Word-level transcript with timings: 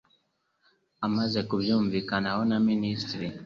Amaze 1.05 1.39
kubyumvikanaho 1.49 2.41
na 2.49 2.57
Minisitiri 2.67 3.27